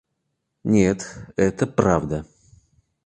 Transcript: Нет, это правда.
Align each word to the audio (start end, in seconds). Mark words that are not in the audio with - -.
Нет, 0.63 1.15
это 1.35 1.67
правда. 1.67 2.25